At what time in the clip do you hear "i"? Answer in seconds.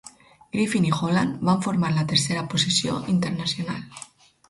0.87-0.93